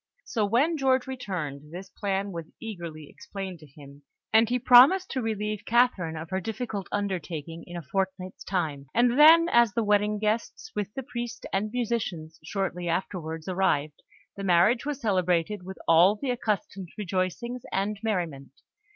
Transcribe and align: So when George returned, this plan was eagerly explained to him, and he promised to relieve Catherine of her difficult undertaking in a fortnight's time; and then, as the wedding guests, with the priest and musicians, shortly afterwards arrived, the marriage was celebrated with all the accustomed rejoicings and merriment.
So 0.25 0.47
when 0.47 0.77
George 0.77 1.05
returned, 1.05 1.71
this 1.71 1.91
plan 1.91 2.31
was 2.31 2.49
eagerly 2.59 3.07
explained 3.07 3.59
to 3.59 3.67
him, 3.67 4.01
and 4.33 4.49
he 4.49 4.57
promised 4.57 5.11
to 5.11 5.21
relieve 5.21 5.63
Catherine 5.63 6.17
of 6.17 6.31
her 6.31 6.41
difficult 6.41 6.87
undertaking 6.91 7.63
in 7.67 7.77
a 7.77 7.83
fortnight's 7.83 8.43
time; 8.43 8.87
and 8.95 9.19
then, 9.19 9.47
as 9.51 9.75
the 9.75 9.83
wedding 9.83 10.17
guests, 10.17 10.71
with 10.75 10.91
the 10.95 11.03
priest 11.03 11.45
and 11.53 11.71
musicians, 11.71 12.39
shortly 12.43 12.89
afterwards 12.89 13.47
arrived, 13.47 14.01
the 14.35 14.43
marriage 14.43 14.87
was 14.87 14.99
celebrated 14.99 15.61
with 15.61 15.77
all 15.87 16.15
the 16.15 16.31
accustomed 16.31 16.89
rejoicings 16.97 17.61
and 17.71 17.99
merriment. 18.01 18.53